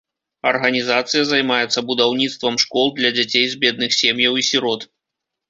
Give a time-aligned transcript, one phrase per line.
[0.51, 4.89] Арганізацыя займаецца будаўніцтвам школ для дзяцей з бедных сем'яў і сірот.